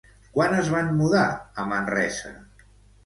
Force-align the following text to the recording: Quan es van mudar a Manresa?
Quan 0.37 0.55
es 0.61 0.71
van 0.75 0.89
mudar 1.01 1.25
a 1.33 1.67
Manresa? 1.75 2.33